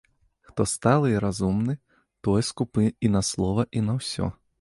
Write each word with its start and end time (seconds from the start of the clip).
Хто 0.51 0.63
сталы 0.71 1.11
і 1.15 1.19
разумны, 1.25 1.75
той 2.29 2.45
скупы 2.49 2.87
і 2.87 3.07
на 3.17 3.21
слова, 3.31 3.67
і 3.81 3.85
на 3.91 3.97
ўсё. 4.01 4.31